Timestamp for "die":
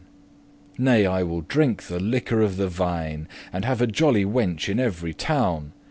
0.77-0.81